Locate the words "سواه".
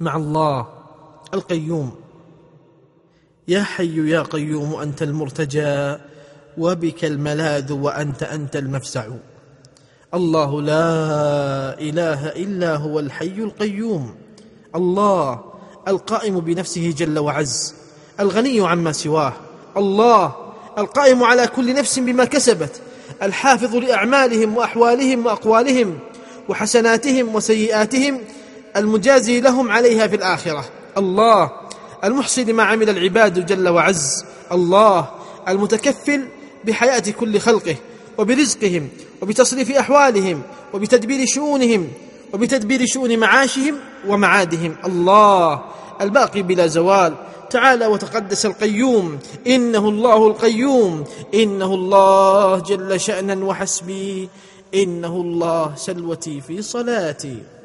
18.92-19.32